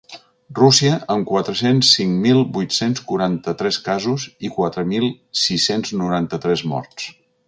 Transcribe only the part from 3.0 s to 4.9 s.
quaranta-tres casos i quatre